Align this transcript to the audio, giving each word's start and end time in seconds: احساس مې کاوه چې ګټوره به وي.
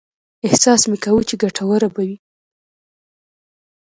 احساس 0.47 0.81
مې 0.89 0.97
کاوه 1.03 1.23
چې 1.29 1.35
ګټوره 1.43 1.87
به 1.93 2.01
وي. 2.07 2.17